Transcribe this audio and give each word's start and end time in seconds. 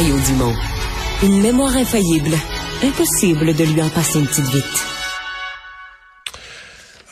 Une 0.00 1.42
mémoire 1.42 1.76
infaillible. 1.76 2.36
Impossible 2.84 3.52
de 3.52 3.64
lui 3.64 3.82
en 3.82 3.88
passer 3.88 4.20
une 4.20 4.28
petite 4.28 4.44
vite. 4.44 4.86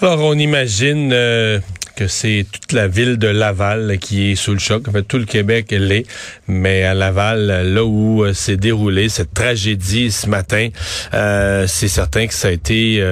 Alors, 0.00 0.20
on 0.20 0.34
imagine 0.34 1.10
euh, 1.12 1.58
que 1.96 2.06
c'est 2.06 2.46
toute 2.48 2.70
la 2.72 2.86
ville 2.86 3.16
de 3.16 3.26
Laval 3.26 3.98
qui 3.98 4.30
est 4.30 4.34
sous 4.36 4.52
le 4.52 4.60
choc. 4.60 4.86
En 4.86 4.92
fait, 4.92 5.02
tout 5.02 5.18
le 5.18 5.24
Québec 5.24 5.72
l'est. 5.72 6.04
Mais 6.46 6.84
à 6.84 6.94
Laval, 6.94 7.72
là 7.74 7.84
où 7.84 8.22
euh, 8.22 8.32
s'est 8.32 8.56
déroulée 8.56 9.08
cette 9.08 9.34
tragédie 9.34 10.12
ce 10.12 10.28
matin, 10.28 10.68
euh, 11.12 11.66
c'est 11.66 11.88
certain 11.88 12.28
que 12.28 12.34
ça 12.34 12.48
a 12.48 12.50
été 12.52 13.02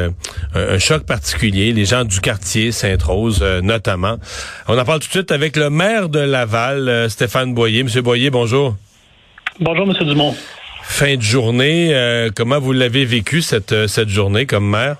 un 0.54 0.78
choc 0.78 1.02
particulier. 1.04 1.72
Les 1.72 1.84
gens 1.84 2.04
du 2.04 2.20
quartier 2.20 2.70
Sainte-Rose, 2.70 3.42
notamment. 3.64 4.18
On 4.68 4.78
en 4.78 4.84
parle 4.84 5.00
tout 5.00 5.08
de 5.08 5.14
suite 5.14 5.32
avec 5.32 5.56
le 5.56 5.68
maire 5.68 6.08
de 6.08 6.20
Laval, 6.20 7.10
Stéphane 7.10 7.54
Boyer. 7.54 7.82
Monsieur 7.82 8.02
Boyer, 8.02 8.30
bonjour. 8.30 8.76
Bonjour, 9.60 9.86
Monsieur 9.86 10.04
Dumont. 10.04 10.34
Fin 10.82 11.16
de 11.16 11.22
journée, 11.22 12.30
comment 12.36 12.58
vous 12.58 12.72
l'avez 12.72 13.04
vécu 13.04 13.40
cette, 13.40 13.86
cette 13.86 14.08
journée 14.08 14.46
comme 14.46 14.68
maire? 14.68 14.96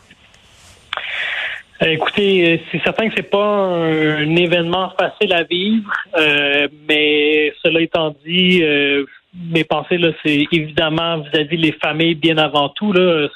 Euh, 1.82 1.86
écoutez, 1.86 2.52
euh, 2.52 2.58
c'est 2.70 2.82
certain 2.82 3.08
que 3.08 3.14
c'est 3.16 3.30
pas 3.30 3.44
un, 3.44 4.36
événement 4.36 4.92
facile 4.98 5.32
à 5.32 5.42
vivre, 5.42 5.90
euh, 6.16 6.68
mais 6.88 7.52
cela 7.62 7.80
étant 7.80 8.14
dit, 8.24 8.62
mes 9.34 9.64
pensées 9.64 9.98
là, 9.98 10.10
c'est 10.24 10.46
évidemment 10.52 11.18
vis-à-vis 11.18 11.56
les 11.56 11.72
familles 11.72 12.14
bien 12.14 12.38
avant 12.38 12.68
tout 12.68 12.92
là. 12.92 13.28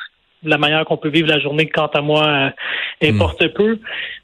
La 0.44 0.58
manière 0.58 0.84
qu'on 0.84 0.96
peut 0.96 1.08
vivre 1.08 1.28
la 1.28 1.40
journée, 1.40 1.66
quant 1.66 1.86
à 1.86 2.00
moi, 2.00 2.52
importe 3.02 3.42
hmm. 3.42 3.52
peu. 3.54 3.78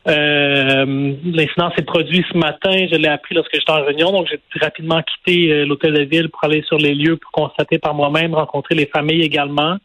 L'incident 0.06 1.72
s'est 1.76 1.84
produit 1.84 2.24
ce 2.30 2.38
matin. 2.38 2.86
Je 2.90 2.96
l'ai 2.96 3.08
appris 3.08 3.34
lorsque 3.34 3.54
j'étais 3.54 3.70
en 3.70 3.84
réunion, 3.84 4.12
donc 4.12 4.28
j'ai 4.28 4.40
rapidement 4.60 5.02
quitté 5.02 5.64
l'hôtel 5.64 5.94
de 5.94 6.02
ville 6.02 6.28
pour 6.28 6.44
aller 6.44 6.62
sur 6.62 6.78
les 6.78 6.94
lieux 6.94 7.16
pour 7.16 7.32
constater 7.32 7.78
par 7.78 7.94
moi-même, 7.94 8.34
rencontrer 8.34 8.74
les 8.74 8.86
familles 8.86 9.22
également. 9.22 9.78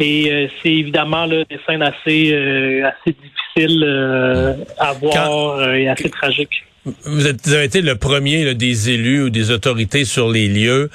Et 0.00 0.32
euh, 0.32 0.48
c'est 0.62 0.72
évidemment 0.72 1.26
là, 1.26 1.44
des 1.44 1.60
scènes 1.66 1.82
assez, 1.82 2.32
euh, 2.32 2.88
assez 2.88 3.14
difficiles 3.14 3.84
euh, 3.86 4.54
à 4.78 4.94
voir 4.94 5.74
et 5.74 5.88
assez 5.88 6.08
tragiques. 6.08 6.64
Vous, 7.04 7.26
avez 7.26 7.64
été 7.64 7.82
le 7.82 7.96
premier 7.96 8.54
des 8.54 8.90
élus 8.90 9.24
ou 9.24 9.30
des 9.30 9.50
autorités 9.50 10.06
sur 10.06 10.30
les 10.30 10.48
lieux. 10.48 10.88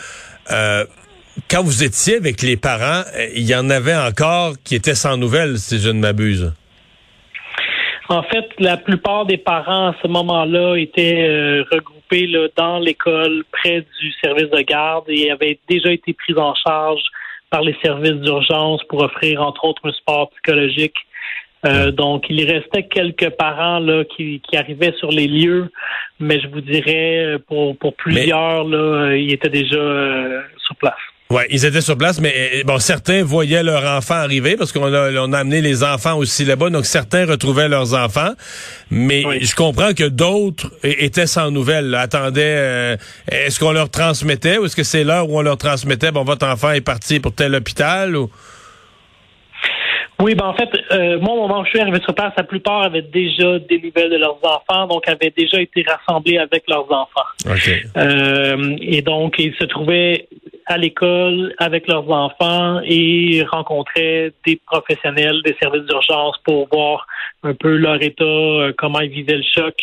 Quand 1.49 1.63
vous 1.63 1.83
étiez 1.83 2.15
avec 2.15 2.41
les 2.41 2.57
parents, 2.57 3.03
il 3.35 3.47
y 3.47 3.55
en 3.55 3.69
avait 3.69 3.95
encore 3.95 4.53
qui 4.63 4.75
étaient 4.75 4.95
sans 4.95 5.17
nouvelles, 5.17 5.57
si 5.57 5.79
je 5.79 5.89
ne 5.89 5.99
m'abuse. 5.99 6.53
En 8.09 8.23
fait, 8.23 8.47
la 8.59 8.77
plupart 8.77 9.25
des 9.25 9.37
parents 9.37 9.87
à 9.87 9.95
ce 10.01 10.07
moment-là 10.07 10.75
étaient 10.75 11.63
regroupés 11.71 12.27
là, 12.27 12.47
dans 12.55 12.79
l'école 12.79 13.43
près 13.51 13.85
du 13.99 14.11
service 14.23 14.49
de 14.49 14.61
garde 14.61 15.05
et 15.07 15.31
avaient 15.31 15.59
déjà 15.67 15.91
été 15.91 16.13
pris 16.13 16.37
en 16.37 16.53
charge 16.55 17.01
par 17.49 17.61
les 17.61 17.75
services 17.83 18.21
d'urgence 18.21 18.83
pour 18.89 19.01
offrir, 19.01 19.41
entre 19.41 19.65
autres, 19.65 19.81
un 19.87 19.93
support 19.93 20.29
psychologique. 20.31 20.95
Euh, 21.65 21.91
donc, 21.91 22.25
il 22.29 22.43
restait 22.49 22.83
quelques 22.83 23.29
parents 23.31 23.79
là 23.79 24.03
qui, 24.03 24.41
qui, 24.41 24.55
arrivaient 24.55 24.93
sur 24.99 25.09
les 25.09 25.27
lieux, 25.27 25.71
mais 26.19 26.39
je 26.39 26.47
vous 26.47 26.61
dirais, 26.61 27.37
pour, 27.47 27.75
pour 27.77 27.95
plusieurs, 27.95 28.65
là, 28.65 29.15
ils 29.15 29.33
étaient 29.33 29.49
déjà 29.49 29.77
euh, 29.77 30.41
sur 30.63 30.75
place. 30.75 30.93
Ouais, 31.31 31.47
ils 31.49 31.65
étaient 31.65 31.81
sur 31.81 31.97
place, 31.97 32.21
mais 32.21 32.33
euh, 32.37 32.63
bon, 32.65 32.77
certains 32.77 33.23
voyaient 33.23 33.63
leur 33.63 33.83
enfant 33.83 34.13
arriver 34.13 34.57
parce 34.57 34.71
qu'on 34.71 34.93
a, 34.93 35.11
on 35.11 35.33
a 35.33 35.39
amené 35.39 35.59
les 35.59 35.83
enfants 35.83 36.17
aussi 36.17 36.45
là-bas, 36.45 36.69
donc 36.69 36.85
certains 36.85 37.25
retrouvaient 37.25 37.67
leurs 37.67 37.95
enfants. 37.95 38.33
Mais 38.91 39.23
je 39.41 39.55
comprends 39.55 39.93
que 39.93 40.07
d'autres 40.07 40.71
étaient 40.83 41.25
sans 41.25 41.49
nouvelles, 41.49 41.95
attendaient. 41.95 42.55
Euh, 42.57 42.97
est-ce 43.31 43.59
qu'on 43.59 43.71
leur 43.71 43.89
transmettait 43.89 44.59
ou 44.59 44.65
est-ce 44.65 44.75
que 44.75 44.83
c'est 44.83 45.03
l'heure 45.03 45.27
où 45.27 45.39
on 45.39 45.41
leur 45.41 45.57
transmettait, 45.57 46.11
bon, 46.11 46.23
votre 46.23 46.45
enfant 46.45 46.71
est 46.71 46.81
parti 46.81 47.19
pour 47.19 47.33
tel 47.33 47.55
hôpital 47.55 48.15
ou? 48.15 48.29
Oui, 50.21 50.33
ben 50.33 50.45
en 50.45 50.53
fait, 50.53 50.69
euh, 50.91 51.19
moi, 51.19 51.33
au 51.33 51.41
moment 51.47 51.59
où 51.59 51.65
je 51.65 51.71
suis 51.71 51.79
arrivé 51.79 51.99
sur 52.01 52.15
place, 52.15 52.31
la 52.37 52.43
plupart 52.43 52.83
avaient 52.83 53.01
déjà 53.01 53.59
des 53.59 53.79
nouvelles 53.79 54.09
de 54.09 54.17
leurs 54.17 54.39
enfants, 54.43 54.87
donc 54.87 55.07
avaient 55.09 55.33
déjà 55.35 55.59
été 55.59 55.83
rassemblés 55.83 56.37
avec 56.37 56.63
leurs 56.69 56.89
enfants. 56.89 57.27
Okay. 57.45 57.83
Euh, 57.97 58.77
et 58.79 59.01
donc, 59.01 59.35
ils 59.39 59.53
se 59.55 59.65
trouvaient 59.65 60.27
à 60.65 60.77
l'école 60.77 61.53
avec 61.57 61.87
leurs 61.87 62.09
enfants 62.09 62.81
et 62.83 63.43
rencontraient 63.51 64.33
des 64.45 64.59
professionnels 64.65 65.41
des 65.43 65.55
services 65.61 65.83
d'urgence 65.83 66.37
pour 66.43 66.67
voir 66.71 67.07
un 67.43 67.53
peu 67.53 67.77
leur 67.77 68.01
état, 68.01 68.23
euh, 68.23 68.73
comment 68.77 68.99
ils 68.99 69.11
vivaient 69.11 69.37
le 69.37 69.43
choc, 69.43 69.75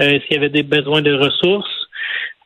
euh, 0.00 0.18
s'il 0.20 0.34
y 0.34 0.36
avait 0.36 0.48
des 0.48 0.62
besoins 0.62 1.02
de 1.02 1.12
ressources. 1.12 1.88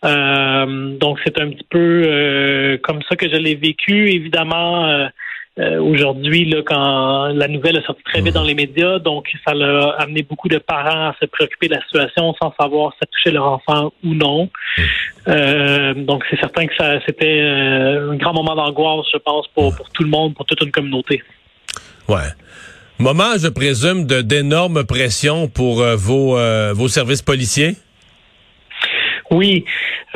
Euh, 0.05 0.97
donc, 0.99 1.21
c'est 1.25 1.39
un 1.41 1.51
petit 1.51 1.67
peu 1.69 2.79
comme 2.83 3.01
ça 3.09 3.17
que 3.17 3.29
je 3.29 3.37
l'ai 3.37 3.55
vécu. 3.55 4.11
Évidemment, 4.11 5.09
euh, 5.57 5.81
aujourd'hui, 5.81 6.53
quand 6.67 7.29
la 7.29 7.47
nouvelle 7.47 7.77
est 7.77 7.87
sortie 7.87 8.03
très 8.03 8.21
vite 8.21 8.35
dans 8.35 8.43
les 8.43 8.55
médias, 8.55 8.99
donc 8.99 9.29
ça 9.47 9.53
a 9.53 10.03
amené 10.03 10.23
beaucoup 10.23 10.49
de 10.49 10.59
parents 10.59 11.11
à 11.11 11.15
se 11.21 11.27
préoccuper 11.27 11.69
de 11.69 11.75
la 11.75 11.83
situation 11.83 12.35
sans 12.43 12.53
savoir 12.59 12.93
si 12.93 12.99
ça 13.01 13.07
touchait 13.07 13.31
leur 13.31 13.47
enfant 13.47 13.93
ou 14.03 14.15
non. 14.15 14.51
Euh, 15.29 15.95
donc 15.95 16.25
c'est 16.29 16.41
certain 16.41 16.67
que 16.67 16.75
ça 16.77 16.99
c'était 17.07 17.41
euh, 17.41 18.13
un 18.13 18.17
grand 18.17 18.35
moment 18.35 18.57
d'angoisse, 18.57 19.07
je 19.13 19.19
pense, 19.19 19.47
pour, 19.55 19.73
tout 19.93 20.03
le 20.03 20.11
monde, 20.11 20.35
pour 20.35 20.45
toute 20.45 20.61
une 20.61 20.73
communauté. 20.73 21.23
Ouais. 22.09 22.31
Moment, 22.99 23.39
je 23.39 23.49
présume, 23.49 24.07
d'énormes 24.07 24.85
pressions 24.85 25.49
pour 25.49 25.83
vos, 25.97 26.37
vos 26.75 26.89
services 26.89 27.23
policiers? 27.23 27.77
Oui. 29.35 29.65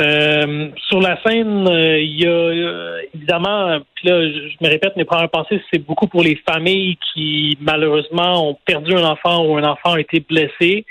Euh, 0.00 0.68
sur 0.88 1.00
la 1.00 1.20
scène, 1.22 1.66
euh, 1.68 1.98
il 1.98 2.22
y 2.22 2.26
a 2.26 2.30
euh, 2.30 3.00
évidemment, 3.14 3.78
puis 3.94 4.08
là, 4.08 4.22
je, 4.22 4.64
me 4.64 4.68
répète, 4.68 4.96
mes 4.96 5.04
premières 5.04 5.28
pensées, 5.28 5.60
c'est 5.72 5.84
beaucoup 5.84 6.06
pour 6.06 6.22
les 6.22 6.40
familles 6.48 6.96
qui 7.12 7.58
malheureusement 7.60 8.50
ont 8.50 8.58
perdu 8.64 8.94
un 8.94 9.02
enfant 9.04 9.44
ou 9.44 9.56
un 9.56 9.64
enfant 9.64 9.94
a 9.94 10.00
été 10.00 10.20
blessé. 10.20 10.86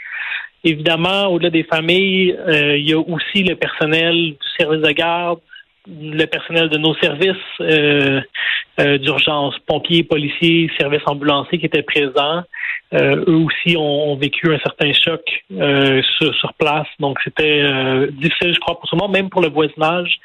Évidemment, 0.66 1.28
au-delà 1.28 1.52
des 1.52 1.64
familles, 1.64 2.38
il 2.50 2.90
y 2.90 2.94
a 2.94 3.00
aussi 3.00 3.44
le 3.44 3.56
personnel 3.56 4.14
du 4.14 4.48
service 4.58 4.82
de 4.82 4.92
garde, 4.92 5.40
le 5.88 6.26
personnel 6.26 6.70
de 6.70 6.78
nos 6.78 6.96
services 6.96 7.36
euh, 7.62 8.22
euh, 8.80 8.98
d'urgence, 8.98 9.56
pompiers, 9.66 10.04
policiers, 10.04 10.70
services 10.78 11.02
ambulanciers 11.06 11.60
qui 11.60 11.66
étaient 11.66 11.84
présents. 11.84 12.44
Euh, 12.94 13.24
eux 13.28 13.46
aussi 13.46 13.76
ont, 13.78 14.16
vécu 14.16 14.54
un 14.54 14.60
certain 14.60 14.94
choc 14.94 15.22
sur, 15.50 16.54
place. 16.58 16.88
Donc 17.00 17.20
c'était 17.24 17.64
difficile, 18.14 18.54
je 18.54 18.60
crois, 18.60 18.80
pour 18.80 18.90
tout 18.90 18.96
le 18.96 19.02
monde, 19.02 19.12
même 19.12 19.30
pour 19.30 19.42
le 19.42 19.50
voisinage. 19.50 20.20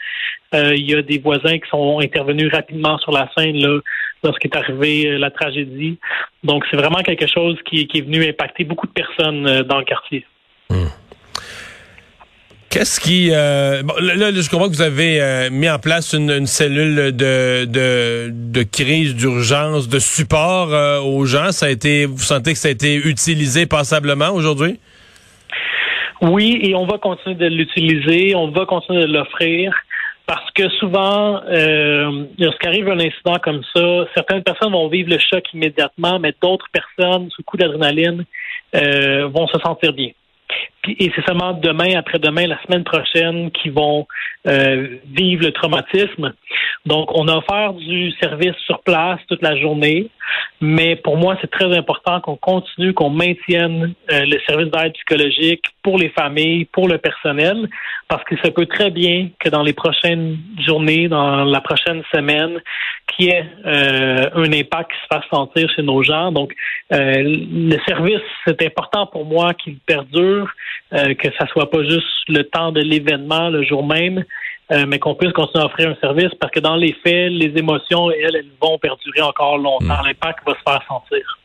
il 0.53 0.89
y 0.89 0.95
a 0.95 1.03
des 1.03 1.19
voisins 1.19 1.59
qui 1.59 1.69
sont 1.69 1.99
intervenus 2.01 2.51
rapidement 2.53 2.99
sur 2.99 3.11
la 3.13 3.29
scène 3.37 3.57
là, 3.57 3.81
lorsqu'est 4.23 4.55
arrivée 4.55 5.19
la 5.19 5.31
tragédie. 5.31 5.99
Donc 6.45 6.65
c'est 6.71 6.77
vraiment 6.77 7.03
quelque 7.03 7.27
chose 7.27 7.59
qui, 7.65 7.87
qui, 7.89 7.99
est 7.99 8.03
venu 8.03 8.25
impacter 8.29 8.65
beaucoup 8.65 8.87
de 8.87 8.93
personnes 8.93 9.63
dans 9.63 9.79
le 9.79 9.85
quartier. 9.85 10.25
Qu'est-ce 12.73 13.01
qui... 13.01 13.29
Euh, 13.33 13.83
là, 14.01 14.33
je 14.33 14.49
comprends 14.49 14.69
que 14.69 14.73
vous 14.73 14.81
avez 14.81 15.21
euh, 15.21 15.51
mis 15.51 15.69
en 15.69 15.79
place 15.79 16.15
une, 16.15 16.47
cellule 16.47 17.15
de, 17.15 17.67
de, 17.67 18.31
de 18.33 18.63
crise, 18.63 19.15
d'urgence, 19.15 19.91
de 19.91 19.99
support 19.99 20.73
euh, 20.73 20.99
aux 20.99 21.27
gens. 21.27 21.53
Ça 21.53 21.67
a 21.67 21.69
été, 21.69 22.07
vous 22.07 22.17
sentez 22.17 22.53
que 22.53 22.59
ça 22.59 22.69
a 22.69 22.71
été 22.71 22.95
utilisé 22.95 23.67
passablement 23.67 24.31
aujourd'hui? 24.31 24.81
Oui, 26.23 26.61
et 26.63 26.75
on 26.75 26.87
va 26.87 26.97
continuer 26.97 27.35
de 27.35 27.45
l'utiliser. 27.55 28.35
On 28.35 28.49
va 28.49 28.65
continuer 28.65 29.03
de 29.03 29.13
l'offrir. 29.13 29.75
Parce 30.25 30.51
que 30.53 30.71
souvent, 30.81 31.43
euh, 31.51 32.25
lorsqu'arrive 32.39 32.89
un 32.89 33.01
incident 33.01 33.37
comme 33.45 33.61
ça, 33.77 34.07
certaines 34.15 34.45
personnes 34.45 34.73
vont 34.73 34.89
vivre 34.89 35.11
le 35.11 35.19
choc 35.19 35.45
immédiatement, 35.53 36.19
mais 36.19 36.33
d'autres 36.41 36.69
personnes, 36.73 37.29
sous 37.37 37.43
coup 37.43 37.59
d'adrénaline, 37.59 38.25
vont 38.73 39.47
se 39.49 39.59
sentir 39.59 39.93
bien 39.93 40.13
et 40.89 41.13
c'est 41.15 41.25
seulement 41.25 41.53
demain, 41.53 41.97
après-demain, 41.97 42.47
la 42.47 42.61
semaine 42.63 42.85
prochaine 42.85 43.51
qui 43.53 43.69
vont 43.69 44.07
euh, 44.47 44.97
vivre 45.13 45.45
le 45.45 45.53
traumatisme. 45.53 46.33
Donc, 46.87 47.11
on 47.15 47.29
a 47.29 47.37
offert 47.37 47.75
du 47.75 48.11
service 48.21 48.57
sur 48.67 48.83
place 48.83 49.21
toute 49.29 49.43
la 49.43 49.57
journée, 49.57 50.09
mais 50.61 50.97
pour 50.97 51.17
moi, 51.17 51.37
c'est 51.41 51.51
très 51.51 51.77
important 51.77 52.21
qu'on 52.21 52.37
continue, 52.37 52.95
qu'on 52.95 53.11
maintienne 53.11 53.95
euh, 54.11 54.25
le 54.25 54.39
service 54.47 54.71
d'aide 54.71 54.93
psychologique 54.95 55.65
pour 55.83 55.99
les 55.99 56.11
familles, 56.11 56.65
pour 56.67 56.89
le 56.89 56.99
personnel, 56.99 57.69
parce 58.09 58.25
que 58.25 58.37
ça 58.43 58.51
peut 58.51 58.67
très 58.67 58.91
bien 58.91 59.31
que 59.39 59.49
dans 59.49 59.63
les 59.63 59.73
prochaines 59.73 60.39
journées, 60.67 61.09
dans 61.09 61.45
la 61.45 61.61
prochaine 61.61 62.03
semaine, 62.15 62.61
qu'il 63.09 63.27
y 63.27 63.29
ait 63.31 63.45
euh, 63.67 64.31
un 64.35 64.53
impact 64.53 64.91
qui 64.93 64.99
se 64.99 65.07
fasse 65.11 65.25
sentir 65.31 65.69
chez 65.75 65.83
nos 65.83 66.03
gens. 66.03 66.33
Donc, 66.33 66.55
le 66.91 67.77
service, 67.87 68.21
c'est 68.47 68.63
important 68.65 69.07
pour 69.07 69.25
moi 69.25 69.55
qu'il 69.55 69.79
perdure. 69.79 70.49
Euh, 70.95 71.15
que 71.15 71.29
ça 71.39 71.47
soit 71.47 71.71
pas 71.71 71.83
juste 71.85 72.05
le 72.29 72.43
temps 72.43 72.71
de 72.71 72.81
l'événement, 72.81 73.49
le 73.49 73.63
jour 73.63 73.87
même, 73.87 74.25
euh, 74.71 74.87
mais 74.87 74.99
qu'on 74.99 75.15
puisse 75.15 75.33
continuer 75.33 75.65
à 75.65 75.67
offrir 75.67 75.91
un 75.91 75.97
service 75.97 76.31
parce 76.41 76.53
que 76.53 76.61
dans 76.61 76.77
les 76.77 76.93
faits, 76.93 77.31
les 77.33 77.53
émotions, 77.57 78.11
elles, 78.11 78.37
elles 78.37 78.51
vont 78.61 78.79
perdurer 78.79 79.23
encore 79.23 79.59
longtemps. 79.59 80.03
Hmm. 80.03 80.07
L'impact 80.07 80.47
va 80.47 80.55
se 80.55 80.63
faire 80.65 80.83
sentir. 80.87 81.39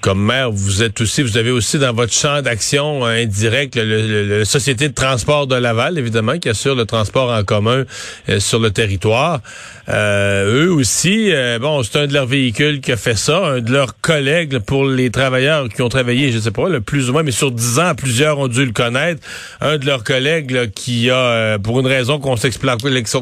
Comme 0.00 0.24
maire, 0.24 0.50
vous 0.50 0.82
êtes 0.82 1.00
aussi, 1.00 1.22
vous 1.22 1.36
avez 1.36 1.52
aussi 1.52 1.78
dans 1.78 1.92
votre 1.92 2.12
champ 2.12 2.42
d'action 2.42 3.04
indirect 3.04 3.76
la 3.76 4.44
Société 4.44 4.88
de 4.88 4.94
transport 4.94 5.46
de 5.46 5.54
Laval, 5.54 5.96
évidemment, 5.96 6.38
qui 6.38 6.48
assure 6.48 6.74
le 6.74 6.86
transport 6.86 7.30
en 7.30 7.44
commun 7.44 7.84
euh, 8.28 8.40
sur 8.40 8.58
le 8.58 8.72
territoire. 8.72 9.40
Euh, 9.88 10.66
eux 10.66 10.72
aussi, 10.72 11.32
euh, 11.32 11.60
bon, 11.60 11.84
c'est 11.84 12.00
un 12.00 12.06
de 12.08 12.12
leurs 12.12 12.26
véhicules 12.26 12.80
qui 12.80 12.90
a 12.90 12.96
fait 12.96 13.14
ça, 13.14 13.38
un 13.46 13.60
de 13.60 13.70
leurs 13.70 14.00
collègues 14.00 14.58
pour 14.58 14.84
les 14.84 15.10
travailleurs 15.10 15.68
qui 15.68 15.82
ont 15.82 15.88
travaillé, 15.88 16.32
je 16.32 16.40
sais 16.40 16.50
pas, 16.50 16.68
le 16.68 16.80
plus 16.80 17.08
ou 17.08 17.12
moins, 17.12 17.22
mais 17.22 17.30
sur 17.30 17.52
dix 17.52 17.78
ans, 17.78 17.94
plusieurs 17.94 18.40
ont 18.40 18.48
dû 18.48 18.66
le 18.66 18.72
connaître. 18.72 19.24
Un 19.60 19.78
de 19.78 19.86
leurs 19.86 20.02
collègues 20.02 20.72
qui 20.74 21.10
a, 21.10 21.60
pour 21.60 21.78
une 21.78 21.86
raison 21.86 22.18
qu'on 22.18 22.36
s'explique 22.36 22.70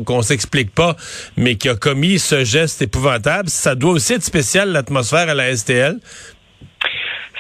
qu'on 0.06 0.23
s'explique 0.23 0.75
pas, 0.75 0.97
mais 1.37 1.56
qui 1.56 1.69
a 1.69 1.75
commis 1.75 2.19
ce 2.19 2.43
geste 2.43 2.81
épouvantable, 2.81 3.51
ça 3.51 3.75
doit 3.75 3.93
aussi 3.93 4.15
être 4.15 4.25
spécial 4.25 4.73
l'atmosphère 4.73 5.29
à 5.29 5.35
la 5.35 5.55
STL. 5.55 5.99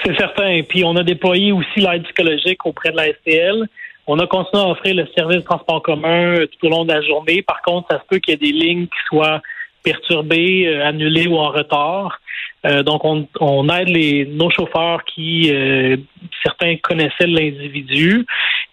C'est 0.04 0.16
certain. 0.16 0.62
Puis 0.68 0.84
on 0.84 0.96
a 0.96 1.02
déployé 1.02 1.52
aussi 1.52 1.80
l'aide 1.80 2.04
psychologique 2.04 2.64
auprès 2.66 2.90
de 2.90 2.96
la 2.96 3.12
STL. 3.12 3.68
On 4.10 4.18
a 4.18 4.26
continué 4.26 4.62
à 4.62 4.68
offrir 4.68 4.94
le 4.94 5.06
service 5.14 5.36
de 5.36 5.42
transport 5.42 5.82
commun 5.82 6.38
euh, 6.38 6.46
tout 6.46 6.66
au 6.66 6.70
long 6.70 6.84
de 6.86 6.92
la 6.92 7.02
journée. 7.02 7.42
Par 7.42 7.60
contre, 7.60 7.88
ça 7.90 8.00
se 8.00 8.06
peut 8.08 8.18
qu'il 8.18 8.32
y 8.32 8.34
ait 8.34 8.52
des 8.52 8.58
lignes 8.58 8.86
qui 8.86 8.98
soient 9.06 9.42
perturbées, 9.82 10.66
euh, 10.66 10.86
annulées 10.86 11.26
ou 11.26 11.36
en 11.36 11.50
retard. 11.50 12.18
Euh, 12.64 12.82
donc, 12.82 13.02
on, 13.04 13.68
aide 13.68 13.90
les, 13.90 14.24
nos 14.24 14.48
chauffeurs 14.50 15.04
qui, 15.04 15.52
certains 16.42 16.76
connaissaient 16.76 17.26
l'individu. 17.26 18.24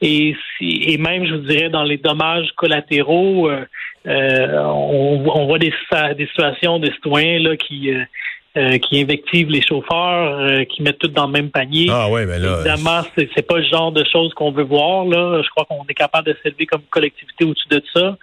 Et, 0.02 0.36
et 0.62 0.98
même, 0.98 1.26
je 1.26 1.36
vous 1.36 1.48
dirais, 1.48 1.70
dans 1.70 1.84
les 1.84 1.98
dommages 1.98 2.50
collatéraux, 2.56 3.50
on, 4.06 5.46
voit 5.46 5.60
des, 5.60 5.74
des 6.18 6.28
situations 6.28 6.80
de 6.80 6.92
citoyens 6.94 7.40
là, 7.40 7.58
qui 7.58 7.92
euh, 8.58 8.78
qui 8.78 9.02
invectivent 9.02 9.50
les 9.50 9.62
chauffeurs, 9.62 10.40
euh, 10.40 10.64
qui 10.64 10.82
mettent 10.82 11.00
tout 11.00 11.10
dans 11.10 11.26
le 11.26 11.34
même 11.34 11.50
panier. 11.50 11.88
Ah 11.92 12.10
ouais, 12.10 12.26
mais 12.26 12.40
là, 12.40 12.60
évidemment, 12.60 13.02
c'est, 13.18 13.30
c'est 13.36 13.46
pas 13.46 13.58
le 13.58 13.66
genre 13.66 13.92
de 13.92 14.04
choses 14.10 14.34
qu'on 14.34 14.52
veut 14.52 14.64
voir. 14.64 15.04
Là, 15.06 15.42
je 15.44 15.50
crois 15.50 15.66
qu'on 15.66 15.86
est 15.90 15.94
capable 15.94 16.28
de 16.28 16.38
s'élever 16.42 16.66
comme 16.66 16.84
collectivité 16.90 17.44
au-dessus 17.44 17.68
de 17.70 17.84
ça. 17.94 18.18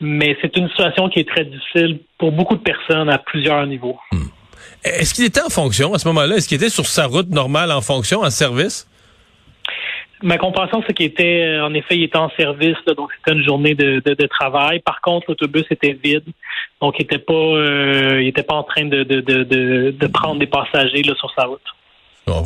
Mais 0.00 0.36
c'est 0.42 0.56
une 0.56 0.68
situation 0.68 1.08
qui 1.08 1.20
est 1.20 1.28
très 1.28 1.44
difficile 1.44 2.00
pour 2.18 2.32
beaucoup 2.32 2.56
de 2.56 2.62
personnes 2.62 3.08
à 3.08 3.18
plusieurs 3.18 3.64
niveaux. 3.66 3.98
Hmm. 4.10 4.26
Est-ce 4.82 5.14
qu'il 5.14 5.24
était 5.24 5.42
en 5.42 5.48
fonction 5.48 5.94
à 5.94 5.98
ce 5.98 6.08
moment-là? 6.08 6.36
Est-ce 6.36 6.48
qu'il 6.48 6.56
était 6.56 6.70
sur 6.70 6.86
sa 6.86 7.06
route 7.06 7.28
normale 7.30 7.70
en 7.70 7.80
fonction, 7.80 8.22
en 8.22 8.30
service? 8.30 8.87
Ma 10.22 10.36
compréhension, 10.36 10.82
c'est 10.86 10.94
qu'il 10.94 11.06
était, 11.06 11.44
euh, 11.44 11.64
en 11.64 11.74
effet, 11.74 11.96
il 11.96 12.02
était 12.04 12.18
en 12.18 12.30
service, 12.30 12.76
donc 12.96 13.10
c'était 13.16 13.36
une 13.36 13.44
journée 13.44 13.74
de, 13.74 14.00
de, 14.00 14.26
travail. 14.26 14.80
Par 14.80 15.00
contre, 15.00 15.26
l'autobus 15.28 15.64
était 15.70 15.92
vide, 15.92 16.24
donc 16.80 16.96
il 16.98 17.02
n'était 17.02 17.18
pas, 17.18 17.32
euh, 17.32 18.20
il 18.20 18.28
était 18.28 18.42
pas 18.42 18.54
en 18.54 18.64
train 18.64 18.86
de, 18.86 19.04
de, 19.04 19.20
de, 19.20 19.42
de 19.90 20.06
prendre 20.08 20.40
des 20.40 20.46
passagers 20.46 21.02
là, 21.02 21.14
sur 21.14 21.32
sa 21.34 21.44
route. 21.44 21.60
Bon, 22.26 22.42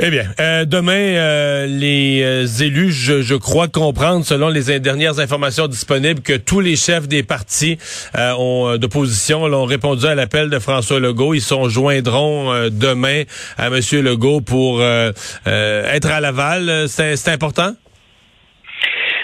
eh 0.00 0.10
bien, 0.10 0.26
euh, 0.38 0.64
demain, 0.64 0.92
euh, 0.92 1.66
les 1.66 2.22
euh, 2.22 2.64
élus, 2.64 2.92
je, 2.92 3.20
je, 3.20 3.34
crois 3.34 3.66
comprendre, 3.66 4.24
selon 4.24 4.48
les 4.48 4.78
dernières 4.78 5.18
informations 5.18 5.66
disponibles, 5.66 6.20
que 6.20 6.36
tous 6.36 6.60
les 6.60 6.76
chefs 6.76 7.08
des 7.08 7.24
partis 7.24 7.78
ont, 8.14 8.76
d'opposition 8.76 9.42
ont 9.42 9.64
répondu 9.64 10.06
à 10.06 10.14
l'appel 10.14 10.50
de 10.50 10.58
François 10.60 11.00
Legault. 11.00 11.34
Ils 11.34 11.40
sont 11.40 11.68
joindront 11.68 12.68
demain 12.70 13.24
à 13.56 13.66
M. 13.66 13.80
Legault 14.04 14.40
pour 14.40 14.82
être 14.82 16.10
à 16.10 16.20
Laval. 16.20 16.88
C'est 16.88 17.28
important? 17.28 17.72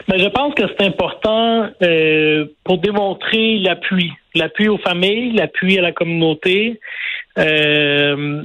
Ben, 0.09 0.19
je 0.19 0.29
pense 0.29 0.55
que 0.55 0.65
c'est 0.67 0.87
important 0.87 1.71
pour 2.65 2.79
démontrer 2.79 3.59
l'appui, 3.59 4.11
l'appui 4.35 4.69
aux 4.69 4.79
familles, 4.79 5.33
l'appui 5.35 5.79
à 5.79 5.83
la 5.83 5.93
communauté. 5.93 6.81
Euh, 7.39 8.45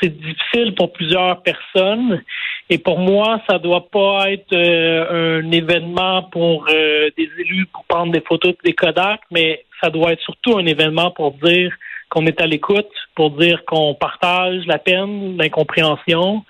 c'est 0.00 0.16
difficile 0.16 0.74
pour 0.74 0.92
plusieurs 0.92 1.42
personnes. 1.42 2.22
Et 2.70 2.78
pour 2.78 2.98
moi, 2.98 3.40
ça 3.48 3.58
doit 3.58 3.88
pas 3.90 4.30
être 4.30 4.52
euh, 4.52 5.40
un 5.40 5.50
événement 5.50 6.24
pour 6.24 6.66
euh, 6.68 7.08
des 7.16 7.28
élus 7.38 7.66
pour 7.72 7.84
prendre 7.84 8.12
des 8.12 8.20
photos 8.20 8.54
des 8.62 8.74
Kodak, 8.74 9.20
mais 9.30 9.64
ça 9.82 9.88
doit 9.88 10.12
être 10.12 10.20
surtout 10.20 10.58
un 10.58 10.66
événement 10.66 11.10
pour 11.10 11.32
dire 11.32 11.74
qu'on 12.10 12.26
est 12.26 12.40
à 12.40 12.46
l'écoute, 12.46 12.90
pour 13.14 13.30
dire 13.30 13.64
qu'on 13.64 13.94
partage 13.94 14.66
la 14.66 14.78
peine, 14.78 15.36
l'incompréhension. 15.38 16.44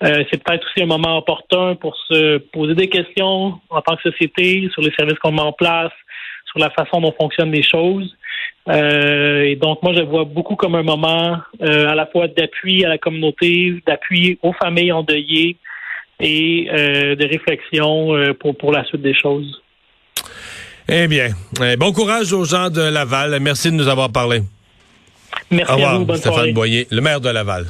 c'est 0.00 0.42
peut-être 0.42 0.66
aussi 0.66 0.82
un 0.82 0.86
moment 0.86 1.18
opportun 1.18 1.76
pour 1.76 1.96
se 2.08 2.38
poser 2.38 2.74
des 2.74 2.88
questions 2.88 3.60
en 3.70 3.80
tant 3.82 3.96
que 3.96 4.10
société 4.10 4.68
sur 4.72 4.82
les 4.82 4.92
services 4.92 5.18
qu'on 5.20 5.32
met 5.32 5.40
en 5.40 5.52
place, 5.52 5.92
sur 6.46 6.58
la 6.58 6.70
façon 6.70 7.00
dont 7.00 7.14
fonctionnent 7.18 7.52
les 7.52 7.62
choses. 7.62 8.16
Euh, 8.68 9.42
et 9.42 9.56
donc, 9.56 9.82
moi, 9.82 9.92
je 9.94 10.02
vois 10.02 10.24
beaucoup 10.24 10.56
comme 10.56 10.74
un 10.74 10.82
moment 10.82 11.38
euh, 11.62 11.88
à 11.88 11.94
la 11.94 12.06
fois 12.06 12.26
d'appui 12.28 12.84
à 12.84 12.88
la 12.88 12.98
communauté, 12.98 13.74
d'appui 13.86 14.38
aux 14.42 14.52
familles 14.52 14.92
endeuillées 14.92 15.56
et 16.20 16.68
euh, 16.72 17.14
de 17.14 17.26
réflexion 17.26 18.34
pour, 18.40 18.56
pour 18.56 18.72
la 18.72 18.84
suite 18.84 19.02
des 19.02 19.14
choses. 19.14 19.62
Eh 20.88 21.08
bien, 21.08 21.30
bon 21.78 21.92
courage 21.92 22.32
aux 22.32 22.44
gens 22.44 22.70
de 22.70 22.80
Laval. 22.80 23.38
Merci 23.40 23.70
de 23.70 23.76
nous 23.76 23.88
avoir 23.88 24.10
parlé. 24.10 24.42
Merci 25.50 25.82
à 25.82 25.94
vous. 25.94 26.04
Bonne 26.04 26.16
Stéphane 26.16 26.52
Boyer, 26.52 26.86
le 26.90 27.00
maire 27.00 27.20
de 27.20 27.28
Laval. 27.28 27.66